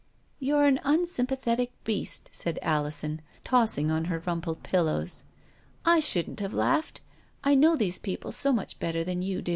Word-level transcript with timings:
"You're 0.39 0.65
an 0.65 0.79
unsympathetic 0.83 1.73
beast," 1.83 2.29
said 2.31 2.57
Alison, 2.63 3.21
tossing 3.43 3.91
on 3.91 4.05
her 4.05 4.17
rumpled 4.25 4.63
pillows." 4.63 5.23
I 5.95 5.99
shouldn't 5.99 6.39
have 6.39 6.55
laughed. 6.55 7.01
I 7.43 7.53
know 7.53 7.75
these 7.75 7.99
people 7.99 8.31
so 8.31 8.51
much 8.51 8.79
better 8.79 9.03
than 9.03 9.21
you 9.21 9.43
do." 9.43 9.49